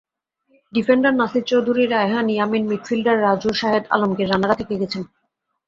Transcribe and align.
Defender 0.73 1.13
Nasir 1.13 1.43
Chowdhury, 1.43 1.83
Raihan, 1.85 2.27
Yamin, 2.29 2.63
midfielder 2.67 3.17
Raju, 3.21 3.49
Shahed, 3.53 3.83
Alamgir 3.89 4.29
রানারা 4.29 4.55
থেকে 4.55 4.73
গেছেন। 4.81 5.03